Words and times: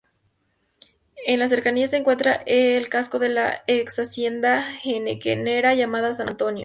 En 1.27 1.37
las 1.37 1.51
cercanías 1.51 1.91
se 1.91 1.97
encuentra 1.97 2.41
el 2.47 2.89
casco 2.89 3.19
de 3.19 3.29
la 3.29 3.63
exhacienda 3.67 4.65
henequenera 4.83 5.75
llamada 5.75 6.11
San 6.15 6.29
Antonio. 6.29 6.59